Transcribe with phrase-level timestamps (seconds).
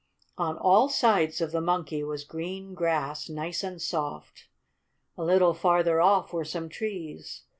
[0.39, 4.47] On all sides of the Monkey was green grass, nice and soft.
[5.15, 7.43] A little farther off were some trees.